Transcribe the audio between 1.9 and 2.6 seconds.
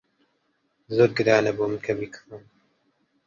بیکڕم.